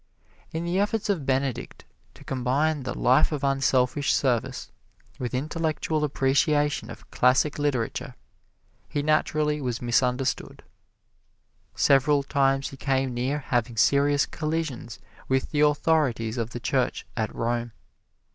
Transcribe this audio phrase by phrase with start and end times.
[0.51, 4.71] In the efforts of Benedict to combine the life of unselfish service
[5.19, 8.15] with intellectual appreciation of classic literature,
[8.89, 10.63] he naturally was misunderstood.
[11.75, 17.31] Several times he came near having serious collisions with the authorities of the Church at
[17.35, 17.71] Rome.